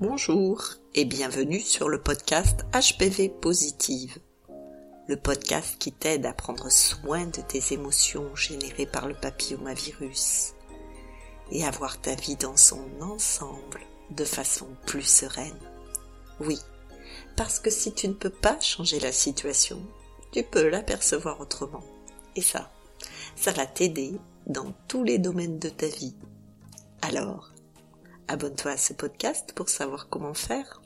Bonjour 0.00 0.62
et 0.94 1.04
bienvenue 1.04 1.58
sur 1.58 1.88
le 1.88 2.00
podcast 2.00 2.64
HPV 2.72 3.30
Positive, 3.30 4.16
le 5.08 5.16
podcast 5.16 5.74
qui 5.80 5.90
t'aide 5.90 6.24
à 6.24 6.32
prendre 6.32 6.70
soin 6.70 7.26
de 7.26 7.40
tes 7.40 7.74
émotions 7.74 8.36
générées 8.36 8.86
par 8.86 9.08
le 9.08 9.14
papillomavirus 9.14 10.54
et 11.50 11.64
à 11.64 11.72
voir 11.72 12.00
ta 12.00 12.14
vie 12.14 12.36
dans 12.36 12.56
son 12.56 12.88
ensemble 13.00 13.80
de 14.10 14.22
façon 14.22 14.68
plus 14.86 15.02
sereine. 15.02 15.58
Oui, 16.38 16.60
parce 17.36 17.58
que 17.58 17.68
si 17.68 17.92
tu 17.92 18.06
ne 18.06 18.14
peux 18.14 18.30
pas 18.30 18.60
changer 18.60 19.00
la 19.00 19.10
situation, 19.10 19.84
tu 20.30 20.44
peux 20.44 20.68
l'apercevoir 20.68 21.40
autrement. 21.40 21.82
Et 22.36 22.42
ça, 22.42 22.70
ça 23.34 23.50
va 23.50 23.66
t'aider 23.66 24.12
dans 24.46 24.72
tous 24.86 25.02
les 25.02 25.18
domaines 25.18 25.58
de 25.58 25.70
ta 25.70 25.88
vie. 25.88 26.14
Alors, 27.02 27.50
Abonne-toi 28.30 28.72
à 28.72 28.76
ce 28.76 28.92
podcast 28.92 29.54
pour 29.54 29.70
savoir 29.70 30.10
comment 30.10 30.34
faire. 30.34 30.82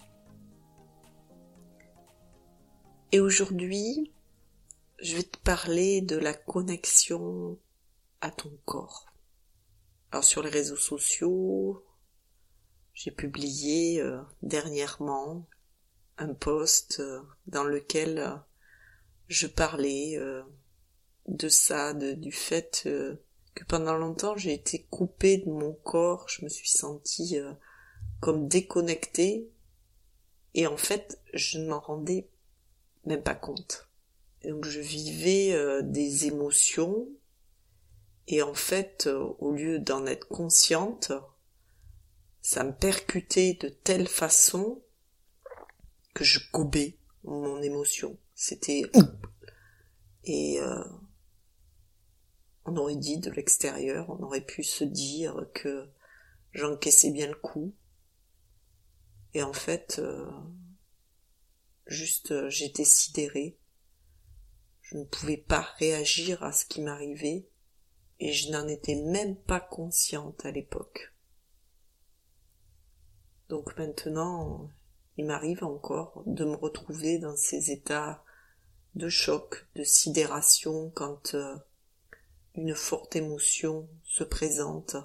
Et 3.11 3.19
aujourd'hui, 3.19 4.13
je 5.01 5.17
vais 5.17 5.25
te 5.25 5.39
parler 5.39 6.03
de 6.03 6.17
la 6.17 6.35
connexion 6.35 7.59
à 8.21 8.31
ton 8.31 8.57
corps. 8.65 9.13
Alors 10.13 10.23
sur 10.23 10.45
les 10.45 10.51
réseaux 10.51 10.77
sociaux, 10.77 11.85
j'ai 12.95 13.11
publié 13.11 14.01
euh, 14.01 14.23
dernièrement 14.43 15.49
un 16.19 16.35
post 16.35 17.01
euh, 17.01 17.23
dans 17.49 17.65
lequel 17.65 18.19
euh, 18.19 18.37
je 19.27 19.49
parlais 19.49 20.17
de 21.27 21.49
ça, 21.49 21.95
du 21.95 22.31
fait 22.31 22.87
que 23.55 23.65
pendant 23.65 23.97
longtemps 23.97 24.37
j'ai 24.37 24.53
été 24.53 24.87
coupée 24.91 25.39
de 25.39 25.51
mon 25.51 25.73
corps, 25.73 26.29
je 26.29 26.45
me 26.45 26.49
suis 26.49 26.69
sentie 26.69 27.39
euh, 27.39 27.53
comme 28.21 28.49
déconnectée 28.49 29.51
et 30.55 30.67
en 30.67 30.77
fait 30.77 31.21
je 31.35 31.59
ne 31.59 31.69
m'en 31.69 31.81
rendais 31.81 32.29
même 33.05 33.23
pas 33.23 33.35
compte. 33.35 33.89
donc 34.45 34.65
je 34.65 34.81
vivais 34.81 35.53
euh, 35.53 35.83
des 35.83 36.27
émotions 36.27 37.09
et 38.29 38.43
en 38.43 38.55
fait 38.55 39.07
euh, 39.07 39.35
au 39.39 39.53
lieu 39.53 39.79
d'en 39.79 40.07
être 40.07 40.29
consciente, 40.29 41.13
ça 42.41 42.65
me 42.65 42.73
percutait 42.73 43.55
de 43.61 43.69
telle 43.69 44.09
façon 44.09 44.83
que 46.15 46.25
je 46.25 46.41
gobais 46.53 46.97
mon 47.25 47.63
émotion. 47.63 48.19
C'était 48.35 48.83
et 50.25 50.59
on 52.65 52.77
aurait 52.77 52.97
dit 52.97 53.19
de 53.19 53.31
l'extérieur, 53.31 54.09
on 54.11 54.23
aurait 54.23 54.45
pu 54.45 54.63
se 54.63 54.85
dire 54.85 55.47
que 55.55 55.89
j'encaissais 56.53 57.11
bien 57.11 57.29
le 57.29 57.35
coup. 57.35 57.75
Et 59.35 59.43
en 59.43 59.53
fait, 59.53 59.99
euh, 59.99 60.31
juste 61.87 62.33
euh, 62.33 62.49
j'étais 62.51 62.85
sidérée. 62.85 63.59
Je 64.83 64.97
ne 64.97 65.05
pouvais 65.05 65.39
pas 65.39 65.63
réagir 65.79 66.43
à 66.43 66.53
ce 66.53 66.67
qui 66.67 66.83
m'arrivait 66.83 67.49
et 68.21 68.33
je 68.33 68.51
n'en 68.51 68.69
étais 68.69 68.95
même 68.95 69.37
pas 69.37 69.61
consciente 69.61 70.45
à 70.45 70.51
l'époque. 70.51 71.15
Donc 73.49 73.77
maintenant, 73.77 74.71
il 75.17 75.27
m'arrive 75.27 75.65
encore 75.65 76.23
de 76.27 76.45
me 76.45 76.55
retrouver 76.55 77.19
dans 77.19 77.37
ces 77.37 77.71
états 77.71 78.25
de 78.95 79.09
choc, 79.09 79.67
de 79.75 79.83
sidération 79.83 80.91
quand 80.91 81.35
euh, 81.35 81.57
une 82.55 82.75
forte 82.75 83.17
émotion 83.17 83.89
se 84.05 84.25
présente, 84.25 84.97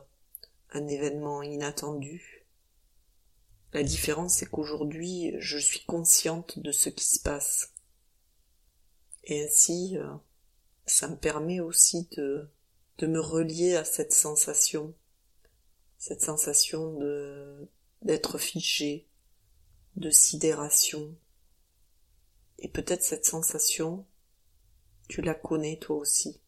un 0.72 0.88
événement 0.88 1.42
inattendu. 1.42 2.46
La 3.74 3.84
différence 3.84 4.36
c'est 4.36 4.50
qu'aujourd'hui 4.50 5.36
je 5.40 5.58
suis 5.58 5.86
consciente 5.86 6.60
de 6.60 6.72
ce 6.72 6.90
qui 6.90 7.06
se 7.06 7.20
passe. 7.20 7.74
Et 9.24 9.44
ainsi, 9.44 9.98
euh, 9.98 10.14
ça 10.86 11.10
me 11.10 11.18
permet 11.18 11.60
aussi 11.60 12.08
de, 12.16 12.50
de 12.98 13.08
me 13.08 13.20
relier 13.20 13.76
à 13.76 13.84
cette 13.84 14.14
sensation, 14.14 14.96
cette 15.98 16.22
sensation 16.22 16.94
de, 16.94 17.68
d'être 18.02 18.38
figé, 18.38 19.08
de 19.98 20.10
sidération. 20.10 21.14
Et 22.60 22.70
peut-être 22.70 23.04
cette 23.04 23.26
sensation, 23.26 24.06
tu 25.10 25.22
la 25.22 25.36
connais 25.36 25.78
toi 25.78 25.98
aussi. 25.98 26.42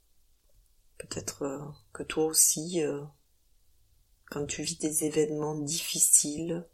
Peut-être 0.99 1.43
euh, 1.43 1.65
que 1.93 2.03
toi 2.03 2.25
aussi, 2.25 2.83
euh, 2.83 3.03
quand 4.29 4.45
tu 4.45 4.63
vis 4.63 4.77
des 4.77 5.05
événements 5.05 5.55
difficiles, 5.55 6.67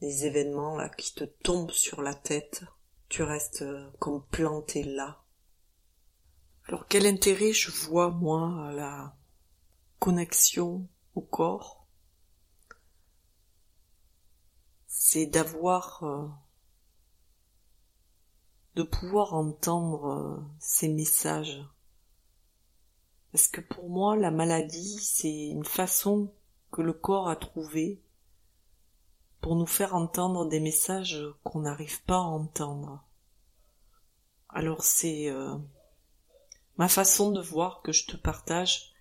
des 0.00 0.26
événements 0.26 0.76
là 0.76 0.88
qui 0.88 1.14
te 1.14 1.24
tombent 1.24 1.70
sur 1.70 2.02
la 2.02 2.14
tête, 2.14 2.64
tu 3.08 3.22
restes 3.22 3.62
euh, 3.62 3.88
comme 4.00 4.26
planté 4.26 4.82
là. 4.82 5.22
Alors 6.66 6.88
quel 6.88 7.06
intérêt 7.06 7.52
je 7.52 7.70
vois 7.70 8.10
moi 8.10 8.68
à 8.68 8.72
la 8.72 9.16
connexion 10.00 10.88
au 11.14 11.20
corps? 11.20 11.86
C'est 14.88 15.26
d'avoir 15.26 16.02
de 18.74 18.82
pouvoir 18.82 19.34
entendre 19.34 20.42
ces 20.58 20.88
messages 20.88 21.62
parce 23.34 23.48
que 23.48 23.60
pour 23.60 23.90
moi, 23.90 24.14
la 24.14 24.30
maladie, 24.30 24.96
c'est 25.00 25.48
une 25.48 25.64
façon 25.64 26.32
que 26.70 26.82
le 26.82 26.92
corps 26.92 27.28
a 27.28 27.34
trouvé 27.34 28.00
pour 29.40 29.56
nous 29.56 29.66
faire 29.66 29.96
entendre 29.96 30.46
des 30.46 30.60
messages 30.60 31.20
qu'on 31.42 31.62
n'arrive 31.62 32.00
pas 32.04 32.18
à 32.18 32.20
entendre. 32.20 33.04
Alors 34.48 34.84
c'est 34.84 35.30
euh, 35.30 35.58
ma 36.76 36.86
façon 36.86 37.32
de 37.32 37.40
voir 37.40 37.82
que 37.82 37.90
je 37.90 38.06
te 38.06 38.16
partage 38.16 38.94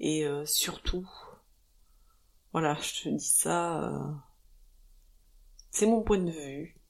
et 0.00 0.24
euh, 0.24 0.46
surtout, 0.46 1.06
voilà, 2.52 2.78
je 2.80 3.02
te 3.02 3.08
dis 3.10 3.20
ça, 3.20 3.84
euh, 3.84 4.14
c'est 5.70 5.84
mon 5.84 6.02
point 6.02 6.24
de 6.24 6.30
vue. 6.30 6.80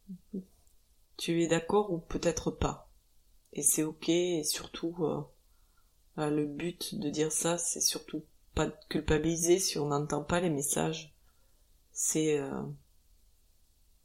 Tu 1.16 1.42
es 1.42 1.48
d'accord 1.48 1.92
ou 1.92 1.98
peut-être 1.98 2.52
pas? 2.52 2.88
Et 3.52 3.62
c'est 3.62 3.82
ok 3.82 4.08
et 4.10 4.44
surtout 4.44 4.94
le 6.16 6.46
but 6.46 6.94
de 6.94 7.10
dire 7.10 7.32
ça, 7.32 7.58
c'est 7.58 7.80
surtout 7.80 8.22
pas 8.54 8.66
de 8.66 8.74
culpabiliser 8.88 9.58
si 9.58 9.78
on 9.78 9.86
n'entend 9.86 10.22
pas 10.22 10.40
les 10.40 10.50
messages. 10.50 11.14
C'est 11.92 12.38
euh, 12.38 12.62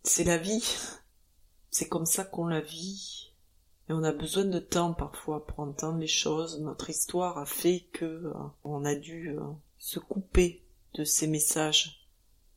c'est 0.03 0.23
la 0.23 0.37
vie. 0.37 0.63
C'est 1.71 1.87
comme 1.87 2.07
ça 2.07 2.23
qu'on 2.25 2.47
la 2.47 2.61
vit. 2.61 3.31
Et 3.87 3.93
on 3.93 4.03
a 4.03 4.11
besoin 4.11 4.43
de 4.45 4.57
temps 4.57 4.95
parfois 4.95 5.45
pour 5.45 5.59
entendre 5.59 5.99
les 5.99 6.07
choses. 6.07 6.59
Notre 6.61 6.89
histoire 6.89 7.37
a 7.37 7.45
fait 7.45 7.81
que 7.93 8.05
euh, 8.05 8.33
on 8.63 8.85
a 8.85 8.95
dû 8.95 9.37
se 9.77 9.99
couper 9.99 10.63
de 10.95 11.03
ces 11.03 11.27
messages. 11.27 12.07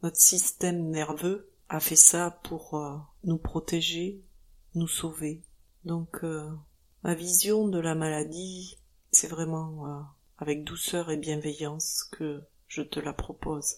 Notre 0.02 0.16
système 0.16 0.88
nerveux 0.88 1.50
a 1.68 1.78
fait 1.78 1.96
ça 1.96 2.40
pour 2.42 2.82
nous 3.24 3.36
protéger, 3.36 4.22
nous 4.74 4.88
sauver. 4.88 5.42
Donc 5.84 6.24
ma 7.02 7.14
vision 7.14 7.68
de 7.68 7.78
la 7.78 7.94
maladie, 7.94 8.78
c'est 9.12 9.28
vraiment 9.28 9.86
euh, 9.86 10.02
avec 10.38 10.64
douceur 10.64 11.10
et 11.10 11.18
bienveillance 11.18 12.04
que 12.12 12.42
je 12.66 12.82
te 12.82 12.98
la 12.98 13.12
propose. 13.12 13.76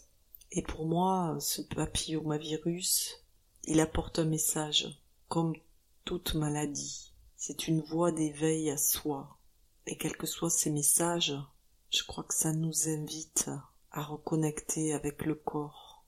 Et 0.52 0.62
pour 0.62 0.86
moi, 0.86 1.36
ce 1.40 1.60
papillomavirus, 1.60 3.24
il 3.64 3.80
apporte 3.80 4.20
un 4.20 4.24
message, 4.24 4.86
comme 5.28 5.54
toute 6.04 6.34
maladie. 6.34 7.12
C'est 7.36 7.66
une 7.66 7.80
voie 7.80 8.12
d'éveil 8.12 8.70
à 8.70 8.76
soi. 8.76 9.36
Et 9.86 9.98
quels 9.98 10.16
que 10.16 10.26
soient 10.26 10.50
ces 10.50 10.70
messages, 10.70 11.34
je 11.90 12.04
crois 12.04 12.24
que 12.24 12.34
ça 12.34 12.52
nous 12.52 12.88
invite 12.88 13.50
à 13.90 14.02
reconnecter 14.02 14.94
avec 14.94 15.24
le 15.24 15.34
corps 15.34 16.04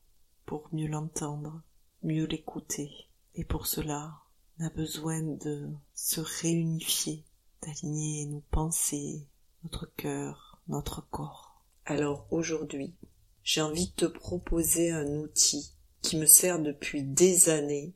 pour 0.46 0.68
mieux 0.72 0.88
l'entendre, 0.88 1.60
mieux 2.02 2.26
l'écouter. 2.26 2.90
Et 3.34 3.44
pour 3.44 3.66
cela, 3.66 4.14
on 4.58 4.66
a 4.66 4.70
besoin 4.70 5.22
de 5.22 5.72
se 5.94 6.20
réunifier 6.20 7.24
d'aligner 7.62 8.26
nos 8.26 8.42
pensées, 8.50 9.26
notre 9.62 9.86
cœur, 9.96 10.60
notre 10.68 11.08
corps. 11.10 11.64
Alors 11.84 12.26
aujourd'hui, 12.30 12.94
j'ai 13.42 13.60
envie 13.60 13.88
de 13.88 13.94
te 13.94 14.06
proposer 14.06 14.90
un 14.90 15.06
outil 15.18 15.72
qui 16.02 16.16
me 16.16 16.26
sert 16.26 16.58
depuis 16.58 17.02
des 17.02 17.48
années, 17.48 17.94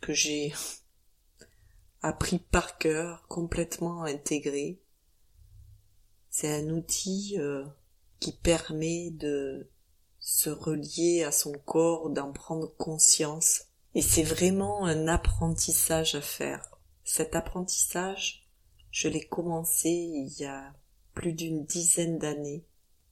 que 0.00 0.12
j'ai 0.12 0.52
appris 2.02 2.38
par 2.38 2.78
cœur, 2.78 3.26
complètement 3.28 4.04
intégré. 4.04 4.80
C'est 6.30 6.54
un 6.54 6.68
outil 6.70 7.36
euh, 7.38 7.64
qui 8.20 8.32
permet 8.32 9.10
de 9.10 9.70
se 10.18 10.48
relier 10.50 11.22
à 11.22 11.30
son 11.30 11.52
corps, 11.52 12.10
d'en 12.10 12.32
prendre 12.32 12.74
conscience. 12.76 13.64
Et 13.94 14.02
c'est 14.02 14.22
vraiment 14.22 14.86
un 14.86 15.06
apprentissage 15.06 16.14
à 16.14 16.20
faire. 16.20 16.70
Cet 17.04 17.36
apprentissage, 17.36 18.43
je 18.94 19.08
l'ai 19.08 19.26
commencé 19.26 19.88
il 19.90 20.32
y 20.38 20.44
a 20.44 20.72
plus 21.14 21.32
d'une 21.32 21.64
dizaine 21.64 22.16
d'années 22.16 22.64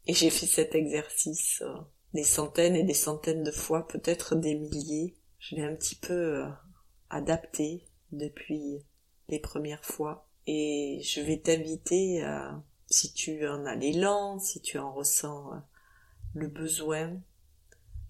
et 0.07 0.15
j'ai 0.15 0.31
fait 0.31 0.47
cet 0.47 0.77
exercice 0.77 1.61
euh, 1.63 1.75
des 2.15 2.23
centaines 2.23 2.77
et 2.77 2.85
des 2.85 2.95
centaines 2.95 3.43
de 3.43 3.51
fois, 3.51 3.89
peut-être 3.89 4.37
des 4.37 4.55
milliers. 4.55 5.17
Je 5.41 5.57
l'ai 5.57 5.65
un 5.65 5.75
petit 5.75 5.97
peu 5.97 6.45
euh, 6.45 6.49
adapté 7.11 7.89
depuis 8.13 8.85
les 9.29 9.41
premières 9.41 9.85
fois. 9.85 10.29
Et 10.47 11.01
je 11.03 11.21
vais 11.21 11.39
t'inviter 11.39 12.25
si 12.87 13.13
tu 13.13 13.49
en 13.49 13.67
as 13.67 13.75
l'élan, 13.75 14.39
si 14.39 14.61
tu 14.61 14.79
en 14.79 14.93
ressens 14.93 15.53
euh, 15.53 15.57
le 16.35 16.47
besoin, 16.47 17.21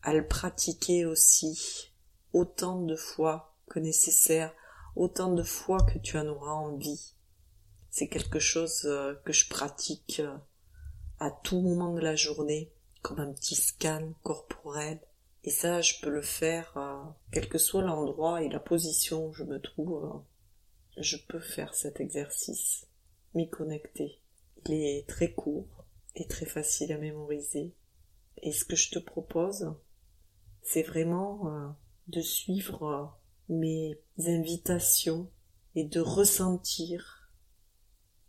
à 0.02 0.12
le 0.12 0.28
pratiquer 0.28 1.06
aussi 1.06 1.90
autant 2.34 2.82
de 2.82 2.96
fois 2.96 3.54
que 3.70 3.78
nécessaire, 3.78 4.52
autant 4.94 5.32
de 5.32 5.42
fois 5.42 5.78
que 5.84 5.98
tu 5.98 6.18
en 6.18 6.26
auras 6.26 6.52
envie. 6.52 7.14
C'est 7.92 8.08
quelque 8.08 8.40
chose 8.40 8.82
euh, 8.86 9.14
que 9.24 9.32
je 9.32 9.48
pratique 9.48 10.18
euh, 10.18 10.36
à 11.20 11.30
tout 11.30 11.60
moment 11.60 11.94
de 11.94 12.00
la 12.00 12.16
journée, 12.16 12.72
comme 13.02 13.20
un 13.20 13.32
petit 13.32 13.54
scan 13.54 14.12
corporel. 14.24 14.98
Et 15.44 15.50
ça, 15.50 15.80
je 15.80 16.00
peux 16.00 16.10
le 16.10 16.22
faire, 16.22 16.76
quel 17.32 17.48
que 17.48 17.58
soit 17.58 17.82
l'endroit 17.82 18.42
et 18.42 18.48
la 18.48 18.60
position 18.60 19.26
où 19.26 19.32
je 19.32 19.42
me 19.42 19.60
trouve. 19.60 20.22
Je 20.96 21.16
peux 21.28 21.40
faire 21.40 21.74
cet 21.74 22.00
exercice, 22.00 22.86
m'y 23.34 23.48
connecter. 23.48 24.20
Il 24.66 24.74
est 24.74 25.08
très 25.08 25.32
court 25.32 25.84
et 26.14 26.26
très 26.26 26.46
facile 26.46 26.92
à 26.92 26.98
mémoriser. 26.98 27.74
Et 28.42 28.52
ce 28.52 28.64
que 28.64 28.76
je 28.76 28.90
te 28.90 28.98
propose, 28.98 29.74
c'est 30.62 30.82
vraiment 30.82 31.48
euh, 31.48 31.68
de 32.08 32.20
suivre 32.20 32.82
euh, 32.84 33.04
mes 33.48 34.00
invitations 34.18 35.30
et 35.74 35.84
de 35.84 36.00
ressentir. 36.00 37.21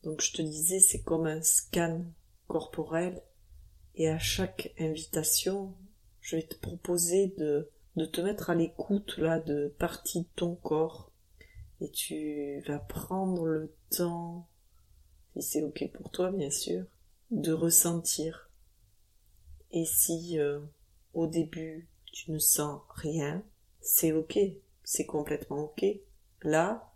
Donc 0.03 0.21
je 0.21 0.33
te 0.33 0.41
disais, 0.41 0.79
c'est 0.79 1.01
comme 1.01 1.25
un 1.27 1.41
scan 1.41 2.03
corporel 2.47 3.21
et 3.95 4.09
à 4.09 4.19
chaque 4.19 4.73
invitation, 4.79 5.73
je 6.19 6.35
vais 6.35 6.43
te 6.43 6.55
proposer 6.55 7.33
de, 7.37 7.69
de 7.95 8.05
te 8.05 8.21
mettre 8.21 8.49
à 8.49 8.55
l'écoute 8.55 9.17
là 9.17 9.39
de 9.39 9.73
parties 9.79 10.21
de 10.21 10.29
ton 10.35 10.55
corps 10.55 11.11
et 11.79 11.89
tu 11.89 12.61
vas 12.67 12.79
prendre 12.79 13.45
le 13.45 13.73
temps, 13.89 14.47
si 15.35 15.41
c'est 15.41 15.63
ok 15.63 15.91
pour 15.93 16.11
toi 16.11 16.31
bien 16.31 16.49
sûr, 16.49 16.85
de 17.31 17.53
ressentir. 17.53 18.49
Et 19.71 19.85
si 19.85 20.37
euh, 20.39 20.59
au 21.13 21.27
début 21.27 21.87
tu 22.11 22.31
ne 22.31 22.39
sens 22.39 22.81
rien, 22.89 23.43
c'est 23.81 24.11
ok, 24.11 24.37
c'est 24.83 25.05
complètement 25.05 25.63
ok. 25.63 25.85
Là, 26.41 26.93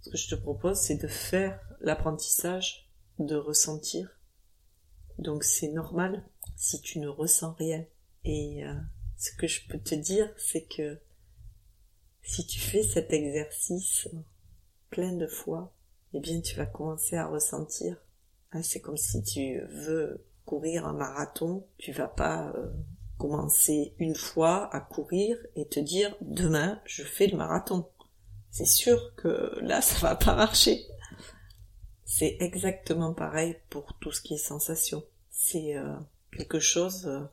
ce 0.00 0.10
que 0.10 0.16
je 0.16 0.28
te 0.28 0.34
propose, 0.34 0.78
c'est 0.78 0.96
de 0.96 1.08
faire 1.08 1.60
l'apprentissage 1.84 2.90
de 3.18 3.36
ressentir. 3.36 4.08
Donc 5.18 5.44
c'est 5.44 5.68
normal 5.68 6.24
si 6.56 6.80
tu 6.80 6.98
ne 6.98 7.08
ressens 7.08 7.52
rien. 7.52 7.84
Et 8.24 8.64
euh, 8.64 8.74
ce 9.16 9.30
que 9.32 9.46
je 9.46 9.66
peux 9.68 9.78
te 9.78 9.94
dire, 9.94 10.32
c'est 10.36 10.64
que 10.64 10.98
si 12.22 12.46
tu 12.46 12.58
fais 12.58 12.82
cet 12.82 13.12
exercice 13.12 14.08
plein 14.90 15.12
de 15.12 15.26
fois, 15.26 15.74
eh 16.14 16.20
bien 16.20 16.40
tu 16.40 16.56
vas 16.56 16.66
commencer 16.66 17.16
à 17.16 17.26
ressentir. 17.26 17.96
Hein, 18.52 18.62
c'est 18.62 18.80
comme 18.80 18.96
si 18.96 19.22
tu 19.22 19.60
veux 19.60 20.24
courir 20.44 20.86
un 20.86 20.92
marathon, 20.92 21.66
tu 21.78 21.92
vas 21.92 22.08
pas 22.08 22.52
euh, 22.56 22.70
commencer 23.18 23.94
une 23.98 24.14
fois 24.14 24.74
à 24.74 24.80
courir 24.80 25.36
et 25.56 25.66
te 25.66 25.80
dire 25.80 26.16
demain 26.20 26.80
je 26.84 27.02
fais 27.02 27.26
le 27.26 27.36
marathon. 27.36 27.86
C'est 28.50 28.66
sûr 28.66 29.14
que 29.16 29.58
là 29.60 29.82
ça 29.82 29.98
va 29.98 30.16
pas 30.16 30.34
marcher. 30.34 30.86
C'est 32.04 32.36
exactement 32.40 33.14
pareil 33.14 33.56
pour 33.70 33.98
tout 33.98 34.12
ce 34.12 34.20
qui 34.20 34.34
est 34.34 34.38
sensation. 34.38 35.02
C'est 35.30 35.76
euh, 35.76 35.96
quelque 36.36 36.60
chose 36.60 37.06
euh, 37.06 37.24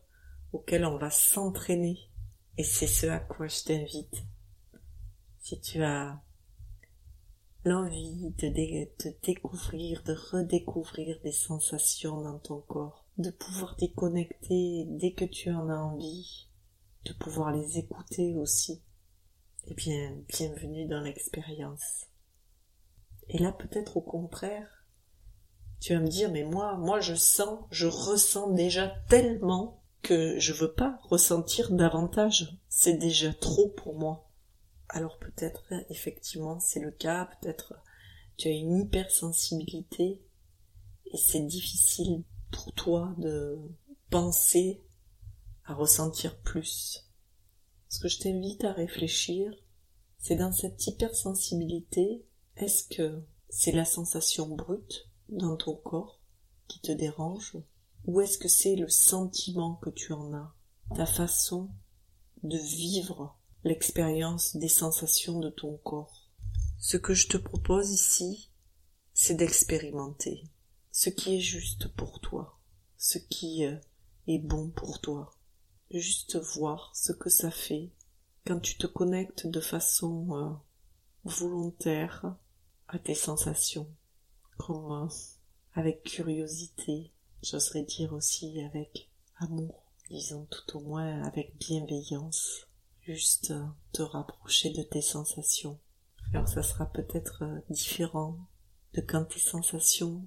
auquel 0.54 0.86
on 0.86 0.98
va 0.98 1.10
s'entraîner 1.10 2.00
et 2.58 2.64
c'est 2.64 2.88
ce 2.88 3.08
à 3.08 3.20
quoi 3.20 3.48
je 3.48 3.64
t'invite 3.64 4.24
si 5.42 5.60
tu 5.60 5.84
as 5.84 6.22
l'envie 7.66 8.32
de, 8.38 8.48
de, 8.48 9.16
découvrir, 9.24 10.04
de 10.04 10.14
redécouvrir 10.14 11.20
des 11.24 11.32
sensations 11.32 12.22
dans 12.22 12.40
ton 12.40 12.62
corps, 12.62 13.06
de 13.18 13.32
pouvoir 13.32 13.76
t'y 13.76 13.92
connecter 13.92 14.86
dès 14.88 15.14
que 15.14 15.26
tu 15.26 15.52
en 15.52 15.70
as 15.70 15.78
envie, 15.78 16.48
de 17.06 17.14
pouvoir 17.14 17.52
les 17.52 17.78
écouter 17.78 18.36
aussi, 18.36 18.82
eh 19.68 19.74
bien, 19.74 20.16
bienvenue 20.30 20.88
dans 20.88 21.02
l'expérience. 21.02 22.08
Et 23.32 23.40
là, 23.40 23.52
peut-être 23.52 23.98
au 23.98 24.02
contraire, 24.02 24.86
tu 25.80 25.94
vas 25.94 26.00
me 26.00 26.08
dire, 26.08 26.32
mais 26.32 26.44
moi, 26.44 26.78
moi, 26.78 27.00
je 27.00 27.16
sens, 27.16 27.60
je 27.72 27.88
ressens 27.88 28.52
déjà 28.52 28.88
tellement 29.10 29.82
que 30.04 30.40
je 30.40 30.54
veux 30.54 30.72
pas 30.74 31.00
ressentir 31.04 31.72
davantage. 31.72 32.56
C'est 32.70 32.98
déjà 32.98 33.34
trop 33.34 33.68
pour 33.70 33.98
moi 33.98 34.32
alors 34.94 35.18
peut-être 35.18 35.74
effectivement 35.90 36.60
c'est 36.60 36.80
le 36.80 36.92
cas, 36.92 37.26
peut-être 37.26 37.74
tu 38.38 38.48
as 38.48 38.52
une 38.52 38.80
hypersensibilité 38.80 40.22
et 41.06 41.18
c'est 41.18 41.46
difficile 41.46 42.24
pour 42.52 42.74
toi 42.74 43.14
de 43.18 43.58
penser 44.10 44.82
à 45.66 45.74
ressentir 45.74 46.38
plus. 46.40 47.10
Ce 47.88 48.00
que 48.00 48.08
je 48.08 48.20
t'invite 48.20 48.64
à 48.64 48.74
réfléchir, 48.74 49.54
c'est 50.18 50.36
dans 50.36 50.52
cette 50.52 50.86
hypersensibilité, 50.88 52.26
est-ce 52.58 52.84
que 52.84 53.24
c'est 53.50 53.72
la 53.72 53.86
sensation 53.86 54.48
brute 54.48 55.10
dans 55.30 55.58
ton 55.58 55.76
corps 55.76 56.22
qui 56.68 56.80
te 56.82 56.92
dérange 56.92 57.58
ou 58.06 58.22
est-ce 58.22 58.38
que 58.38 58.48
c'est 58.48 58.76
le 58.76 58.90
sentiment 58.90 59.76
que 59.76 59.90
tu 59.90 60.14
en 60.14 60.34
as, 60.34 60.56
ta 60.96 61.06
façon 61.06 61.70
de 62.44 62.58
vivre 62.58 63.38
l'expérience 63.64 64.56
des 64.56 64.68
sensations 64.68 65.40
de 65.40 65.50
ton 65.50 65.78
corps? 65.78 66.30
Ce 66.80 66.98
que 66.98 67.14
je 67.14 67.28
te 67.28 67.38
propose 67.38 67.92
ici, 67.92 68.50
c'est 69.14 69.36
d'expérimenter 69.36 70.44
ce 70.92 71.10
qui 71.10 71.36
est 71.36 71.42
juste 71.42 71.88
pour 71.96 72.20
toi, 72.20 72.60
ce 72.98 73.18
qui 73.18 73.66
euh, 73.66 73.76
est 74.28 74.40
bon 74.40 74.70
pour 74.70 75.00
toi. 75.02 75.32
Juste 75.90 76.38
voir 76.56 76.92
ce 76.96 77.12
que 77.12 77.30
ça 77.30 77.52
fait 77.52 77.92
quand 78.46 78.60
tu 78.60 78.78
te 78.78 78.88
connectes 78.88 79.48
de 79.48 79.60
façon 79.60 80.28
euh, 80.38 80.54
volontaire 81.24 82.36
à 82.88 83.00
tes 83.00 83.16
sensations, 83.16 83.88
comme 84.58 85.10
avec 85.74 86.04
curiosité, 86.04 87.12
j'oserais 87.44 87.84
dire 87.84 88.14
aussi 88.14 88.62
avec 88.62 89.10
amour, 89.38 89.84
disons 90.10 90.46
tout 90.46 90.78
au 90.78 90.82
moins 90.82 91.24
avec 91.24 91.58
bienveillance 91.58 92.68
juste 93.04 93.54
te 93.94 94.02
rapprocher 94.02 94.72
de 94.72 94.84
tes 94.84 95.02
sensations. 95.02 95.80
Alors 96.34 96.48
ça 96.48 96.64
sera 96.64 96.86
peut-être 96.86 97.44
euh, 97.44 97.60
différent 97.70 98.38
de 98.94 99.02
quand 99.02 99.26
tes 99.26 99.40
sensations 99.40 100.26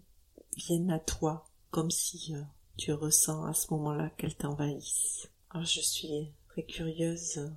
viennent 0.57 0.91
à 0.91 0.99
toi, 0.99 1.49
comme 1.71 1.91
si 1.91 2.35
euh, 2.35 2.43
tu 2.77 2.93
ressens 2.93 3.45
à 3.45 3.55
ce 3.55 3.73
moment-là 3.73 4.11
qu'elles 4.11 4.37
t'envahissent. 4.37 5.31
Alors 5.51 5.65
je 5.65 5.81
suis 5.81 6.33
très 6.49 6.65
curieuse 6.65 7.51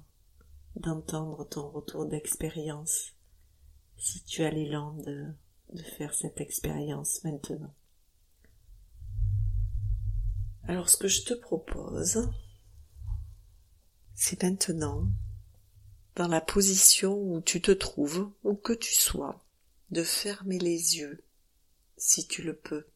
d'entendre 0.76 1.48
ton 1.50 1.70
retour 1.72 2.06
d'expérience, 2.06 3.14
si 3.98 4.24
tu 4.24 4.44
as 4.44 4.52
l'élan 4.52 4.94
de, 4.94 5.34
faire 5.98 6.14
cette 6.14 6.40
expérience 6.40 7.24
maintenant. 7.24 7.74
Alors 10.64 10.90
ce 10.90 10.98
que 10.98 11.08
je 11.08 11.24
te 11.24 11.34
propose, 11.34 12.30
c'est 14.16 14.42
maintenant, 14.44 15.08
dans 16.16 16.28
la 16.28 16.42
position 16.42 17.18
où 17.18 17.42
tu 17.42 17.62
te 17.62 17.72
trouves, 17.72 18.32
où 18.44 18.56
que 18.56 18.74
tu 18.74 18.94
sois, 18.94 19.46
de 19.92 20.04
fermer 20.04 20.60
les 20.60 20.98
yeux, 20.98 21.24
si 21.98 22.28
tu 22.28 22.44
le 22.44 22.56
peux. 22.56 22.88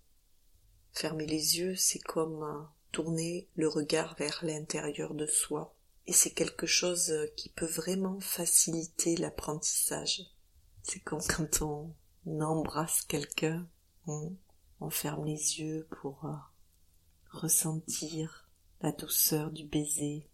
Fermer 0.94 1.26
les 1.26 1.58
yeux, 1.58 1.76
c'est 1.76 2.00
comme 2.00 2.68
tourner 2.92 3.48
le 3.56 3.68
regard 3.68 4.16
vers 4.16 4.44
l'intérieur 4.44 5.14
de 5.14 5.26
soi. 5.26 5.76
Et 6.08 6.14
c'est 6.14 6.32
quelque 6.32 6.66
chose 6.66 7.14
qui 7.38 7.50
peut 7.50 7.66
vraiment 7.66 8.20
faciliter 8.20 9.16
l'apprentissage. 9.16 10.26
C'est 10.84 11.00
comme 11.00 11.22
quand 11.22 11.62
on 11.62 12.42
embrasse 12.42 13.02
quelqu'un, 13.04 13.68
on, 14.08 14.36
ferme 14.90 15.26
les 15.26 15.60
yeux 15.60 15.88
pour 16.02 16.26
euh, 16.26 16.36
ressentir 17.32 18.50
la 18.82 18.92
douceur 18.92 19.52
du 19.52 19.66
baiser, 19.66 20.28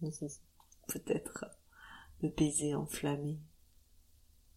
peut-être 0.88 1.44
le 2.22 2.28
baiser 2.28 2.74
enflammé, 2.74 3.40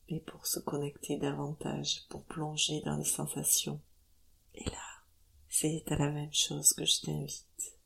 mais 0.10 0.20
pour 0.20 0.46
se 0.46 0.60
connecter 0.60 1.18
davantage, 1.18 2.06
pour 2.10 2.24
plonger 2.26 2.82
dans 2.82 2.98
les 2.98 3.04
sensations. 3.04 3.82
Et 4.54 4.66
là, 4.66 5.04
c'est 5.50 5.84
à 5.88 5.96
la 5.96 6.12
même 6.12 6.34
chose 6.34 6.74
que 6.74 6.86
je 6.86 7.02
t'invite, 7.02 7.78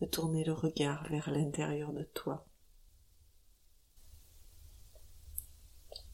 de 0.00 0.06
tourner 0.06 0.44
le 0.44 0.52
regard 0.52 1.06
vers 1.08 1.30
l'intérieur 1.30 1.92
de 1.92 2.04
toi. 2.04 2.47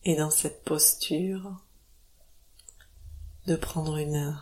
Et 0.06 0.16
dans 0.16 0.30
cette 0.30 0.64
posture, 0.64 1.64
de 3.46 3.56
prendre 3.56 3.96
une 3.96 4.38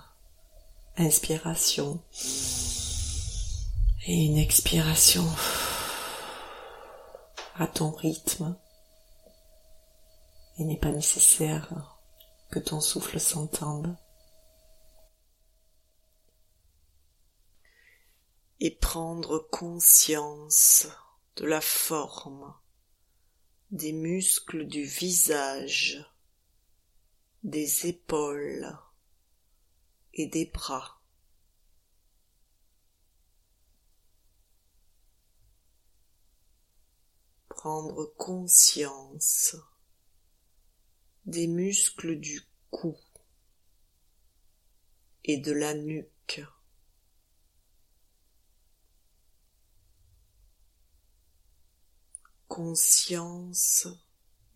inspiration 0.97 2.03
Et 4.07 4.27
une 4.27 4.39
expiration 4.39 5.25
à 7.55 7.69
ton 7.69 7.93
rythme. 7.93 8.57
Il 10.59 10.67
n'est 10.67 10.79
pas 10.79 10.91
nécessaire 10.91 11.97
que 12.51 12.59
ton 12.59 12.81
souffle 12.81 13.21
s'entende. 13.21 13.97
Et 18.59 18.73
prendre 18.73 19.39
conscience 19.39 20.89
de 21.37 21.47
la 21.47 21.61
forme 21.61 22.53
des 23.73 23.95
muscles 23.95 24.67
du 24.67 24.85
visage, 24.85 26.05
des 27.43 27.87
épaules 27.87 28.79
et 30.13 30.27
des 30.27 30.45
bras. 30.45 31.01
Prendre 37.49 38.05
conscience 38.19 39.57
des 41.25 41.47
muscles 41.47 42.21
du 42.21 42.43
cou 42.71 42.95
et 45.25 45.39
de 45.39 45.53
la 45.53 45.73
nuque. 45.73 46.45
Conscience 52.55 53.89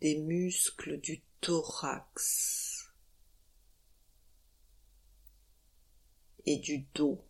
des 0.03 0.19
muscles 0.19 1.01
du 1.01 1.23
thorax 1.41 2.93
et 6.45 6.59
du 6.59 6.81
dos. 6.95 7.25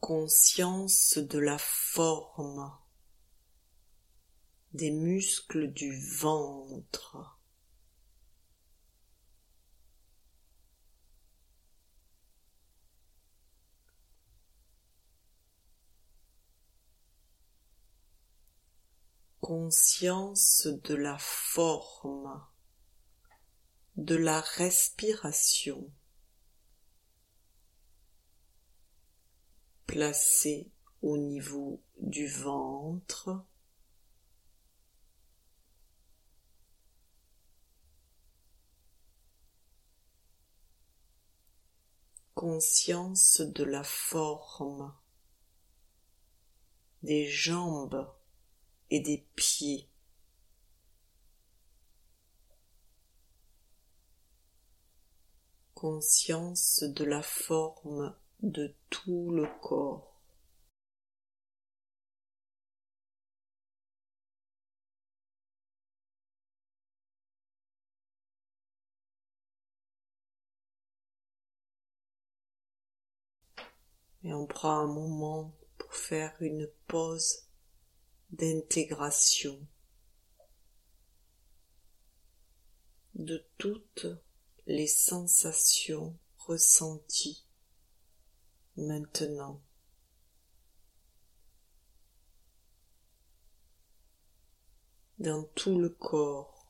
Conscience 0.00 1.18
de 1.18 1.38
la 1.38 1.58
forme 1.58 2.76
des 4.72 4.90
muscles 4.90 5.72
du 5.72 5.96
ventre. 6.16 7.31
Conscience 19.42 20.68
de 20.84 20.94
la 20.94 21.18
forme, 21.18 22.46
de 23.96 24.14
la 24.14 24.40
respiration, 24.40 25.90
placée 29.86 30.70
au 31.02 31.18
niveau 31.18 31.82
du 31.98 32.28
ventre, 32.28 33.44
conscience 42.36 43.40
de 43.40 43.64
la 43.64 43.82
forme 43.82 44.94
des 47.02 47.26
jambes 47.26 48.08
et 48.92 49.00
des 49.00 49.24
pieds. 49.36 49.88
Conscience 55.72 56.84
de 56.84 57.04
la 57.04 57.22
forme 57.22 58.14
de 58.42 58.76
tout 58.90 59.30
le 59.30 59.46
corps. 59.62 60.20
Et 74.22 74.34
on 74.34 74.46
prend 74.46 74.80
un 74.80 74.86
moment 74.86 75.56
pour 75.78 75.94
faire 75.94 76.36
une 76.40 76.68
pause 76.86 77.51
d'intégration 78.32 79.58
de 83.14 83.44
toutes 83.58 84.06
les 84.66 84.86
sensations 84.86 86.16
ressenties 86.38 87.44
maintenant. 88.76 89.60
dans 95.22 95.44
tout 95.54 95.78
le 95.78 95.88
corps. 95.88 96.61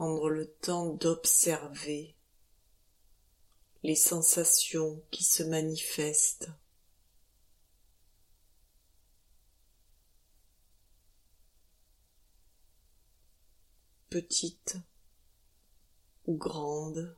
Prendre 0.00 0.30
le 0.30 0.50
temps 0.50 0.94
d'observer 0.94 2.16
les 3.82 3.94
sensations 3.94 5.04
qui 5.10 5.22
se 5.22 5.42
manifestent. 5.42 6.48
petites 14.08 14.78
ou 16.24 16.34
grandes. 16.34 17.14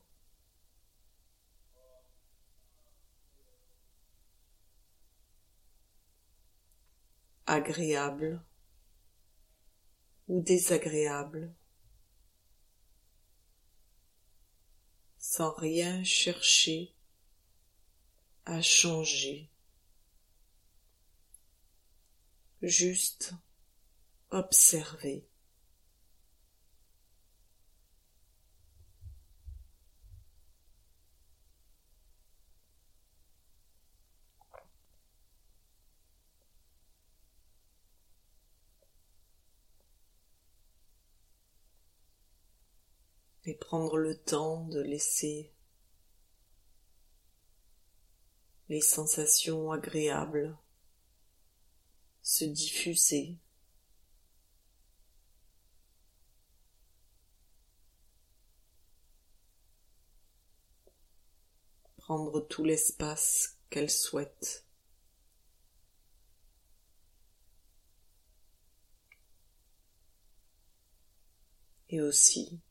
agréables 7.47 8.43
ou 10.27 10.43
désagréables. 10.43 11.55
Sans 15.35 15.55
rien 15.55 16.05
chercher 16.05 16.93
à 18.45 18.61
changer. 18.61 19.49
Juste 22.61 23.33
observer. 24.31 25.25
Et 43.45 43.55
prendre 43.55 43.97
le 43.97 44.17
temps 44.17 44.65
de 44.67 44.81
laisser 44.81 45.53
les 48.69 48.81
sensations 48.81 49.71
agréables 49.73 50.57
se 52.23 52.45
diffuser. 52.45 53.37
Prendre 61.97 62.41
tout 62.41 62.65
l'espace 62.65 63.59
qu'elle 63.71 63.91
souhaite. 63.91 64.65
Et 71.91 72.01
aussi 72.01 72.63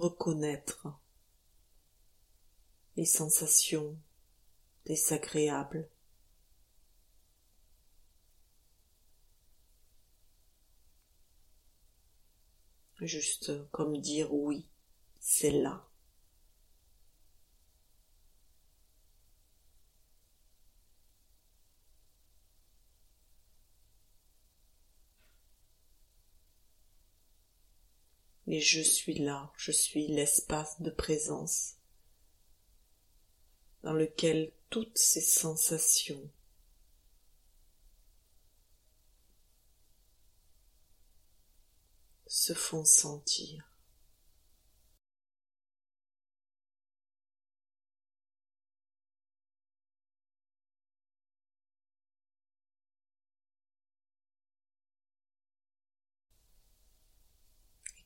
reconnaître 0.00 0.88
les 2.96 3.04
sensations 3.04 3.98
désagréables. 4.86 5.88
Juste 13.00 13.52
comme 13.70 14.00
dire 14.00 14.32
oui, 14.32 14.68
c'est 15.20 15.50
là. 15.50 15.89
Et 28.50 28.60
je 28.60 28.80
suis 28.80 29.14
là, 29.14 29.52
je 29.56 29.70
suis 29.70 30.08
l'espace 30.08 30.80
de 30.80 30.90
présence. 30.90 31.76
dans 33.82 33.94
lequel 33.94 34.52
toutes 34.68 34.98
ces 34.98 35.22
sensations 35.22 36.30
se 42.26 42.52
font 42.52 42.84
sentir. 42.84 43.69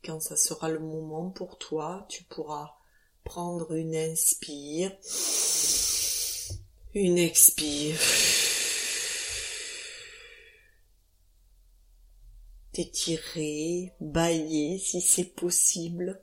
Quand 0.04 0.20
ça 0.20 0.37
sera 0.37 0.68
le 0.68 0.80
moment 0.80 1.30
pour 1.30 1.58
toi, 1.58 2.06
tu 2.08 2.25
pourras 2.25 2.76
prendre 3.25 3.73
une 3.73 3.96
inspire, 3.96 4.92
une 6.94 7.18
expire. 7.18 7.99
T'étirer, 12.73 13.94
bailler 14.00 14.78
si 14.78 15.00
c'est 15.00 15.34
possible 15.34 16.23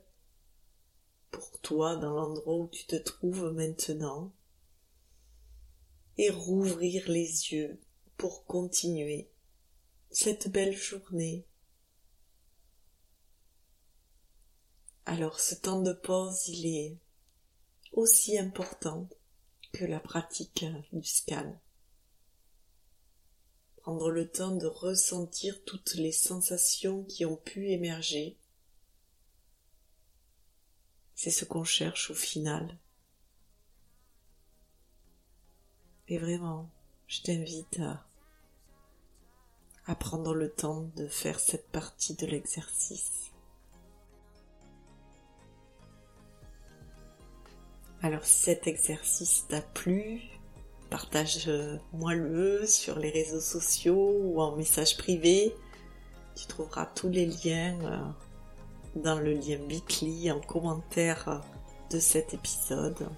pour 1.30 1.58
toi 1.60 1.96
dans 1.96 2.12
l'endroit 2.12 2.56
où 2.56 2.68
tu 2.68 2.84
te 2.84 2.96
trouves 2.96 3.52
maintenant 3.52 4.32
et 6.18 6.30
rouvrir 6.30 7.08
les 7.08 7.52
yeux 7.52 7.80
pour 8.18 8.44
continuer 8.44 9.30
cette 10.10 10.48
belle 10.48 10.76
journée. 10.76 11.46
Alors 15.04 15.40
ce 15.40 15.54
temps 15.56 15.82
de 15.82 15.92
pause, 15.92 16.48
il 16.48 16.66
est 16.66 16.96
aussi 17.92 18.38
important 18.38 19.08
que 19.72 19.84
la 19.84 19.98
pratique 19.98 20.64
du 20.92 21.04
scan. 21.04 21.58
Prendre 23.78 24.10
le 24.10 24.30
temps 24.30 24.54
de 24.54 24.66
ressentir 24.66 25.64
toutes 25.64 25.94
les 25.94 26.12
sensations 26.12 27.02
qui 27.04 27.24
ont 27.26 27.36
pu 27.36 27.70
émerger. 27.70 28.36
C'est 31.16 31.32
ce 31.32 31.44
qu'on 31.44 31.64
cherche 31.64 32.10
au 32.10 32.14
final. 32.14 32.78
Et 36.06 36.18
vraiment, 36.18 36.70
je 37.08 37.22
t'invite 37.22 37.80
à, 37.80 38.06
à 39.86 39.96
prendre 39.96 40.32
le 40.32 40.50
temps 40.50 40.82
de 40.96 41.08
faire 41.08 41.40
cette 41.40 41.68
partie 41.70 42.14
de 42.14 42.26
l'exercice. 42.26 43.31
Alors 48.02 48.24
si 48.24 48.42
cet 48.42 48.66
exercice 48.66 49.46
t'a 49.48 49.60
plu, 49.60 50.22
partage-moi-le 50.90 52.66
sur 52.66 52.98
les 52.98 53.10
réseaux 53.10 53.40
sociaux 53.40 54.18
ou 54.24 54.40
en 54.40 54.56
message 54.56 54.96
privé. 54.96 55.54
Tu 56.34 56.46
trouveras 56.46 56.86
tous 56.86 57.08
les 57.08 57.26
liens 57.26 57.78
euh, 57.84 59.00
dans 59.00 59.20
le 59.20 59.34
lien 59.34 59.58
Bitly 59.68 60.32
en 60.32 60.40
commentaire 60.40 61.42
de 61.90 62.00
cet 62.00 62.34
épisode. 62.34 63.08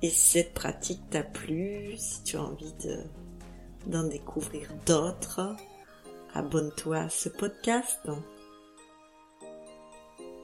Et 0.00 0.08
si 0.08 0.30
cette 0.38 0.54
pratique 0.54 1.10
t'a 1.10 1.22
plu, 1.22 1.96
si 1.98 2.22
tu 2.22 2.36
as 2.38 2.42
envie 2.42 2.72
d'en 3.86 4.04
découvrir 4.04 4.70
d'autres, 4.86 5.54
abonne-toi 6.32 6.96
à 6.96 7.08
ce 7.10 7.28
podcast. 7.28 8.08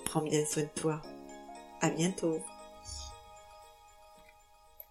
Prends 0.05 0.23
bien 0.23 0.45
soin 0.45 0.65
de 0.65 0.81
toi. 0.81 1.01
À 1.81 1.89
bientôt. 1.89 2.41